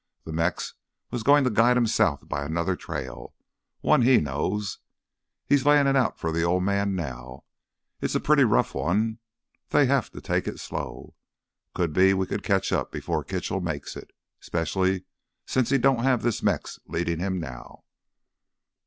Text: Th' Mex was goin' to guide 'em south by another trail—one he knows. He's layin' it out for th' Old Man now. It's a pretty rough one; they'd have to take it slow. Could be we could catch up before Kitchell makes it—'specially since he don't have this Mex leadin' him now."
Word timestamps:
Th' 0.23 0.33
Mex 0.33 0.73
was 1.11 1.21
goin' 1.21 1.43
to 1.43 1.51
guide 1.51 1.77
'em 1.77 1.85
south 1.85 2.27
by 2.27 2.43
another 2.43 2.75
trail—one 2.75 4.01
he 4.01 4.17
knows. 4.19 4.79
He's 5.45 5.63
layin' 5.63 5.85
it 5.85 5.95
out 5.95 6.17
for 6.19 6.33
th' 6.33 6.43
Old 6.43 6.63
Man 6.63 6.95
now. 6.95 7.43
It's 8.01 8.15
a 8.15 8.19
pretty 8.19 8.43
rough 8.43 8.73
one; 8.73 9.19
they'd 9.69 9.85
have 9.85 10.09
to 10.13 10.19
take 10.19 10.47
it 10.47 10.59
slow. 10.59 11.13
Could 11.75 11.93
be 11.93 12.15
we 12.15 12.25
could 12.25 12.41
catch 12.41 12.71
up 12.71 12.91
before 12.91 13.23
Kitchell 13.23 13.61
makes 13.61 13.95
it—'specially 13.95 15.03
since 15.45 15.69
he 15.69 15.77
don't 15.77 16.01
have 16.01 16.23
this 16.23 16.41
Mex 16.41 16.79
leadin' 16.87 17.19
him 17.19 17.39
now." 17.39 17.83